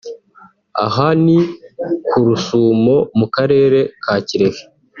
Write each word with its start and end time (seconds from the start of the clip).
Aha 0.85 1.07
ni 1.23 1.37
ku 2.07 2.17
Rusumo 2.25 2.95
mu 3.19 3.27
Karere 3.35 3.79
ka 4.03 4.15
Kirehe 4.27 4.61